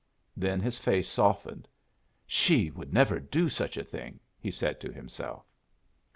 Then 0.35 0.59
his 0.61 0.79
face 0.79 1.07
softened. 1.07 1.67
"She 2.25 2.71
would 2.71 2.91
never 2.91 3.19
do 3.19 3.49
such 3.49 3.77
a 3.77 3.83
thing!" 3.83 4.19
he 4.39 4.49
said, 4.49 4.79
to 4.81 4.91
himself. 4.91 5.45